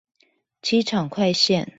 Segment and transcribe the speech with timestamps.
[0.63, 1.69] 機場快線